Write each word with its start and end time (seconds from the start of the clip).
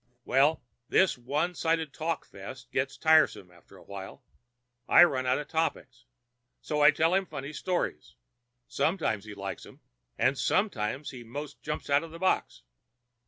"Well, 0.25 0.63
this 0.89 1.15
one 1.15 1.53
sided 1.53 1.93
talkfest 1.93 2.71
gets 2.71 2.97
tiresome 2.97 3.51
after 3.51 3.77
a 3.77 3.83
while. 3.83 4.23
I 4.87 5.03
run 5.03 5.27
out 5.27 5.37
of 5.37 5.47
topics, 5.47 6.05
so 6.59 6.81
I 6.81 6.89
tell 6.89 7.13
him 7.13 7.27
funny 7.27 7.53
stories. 7.53 8.15
Sometimes 8.67 9.25
he 9.25 9.35
likes 9.35 9.61
them, 9.61 9.79
and 10.17 10.39
sometimes 10.39 11.11
he 11.11 11.23
'most 11.23 11.61
jumps 11.61 11.87
out 11.87 12.01
of 12.03 12.09
the 12.09 12.17
box. 12.17 12.63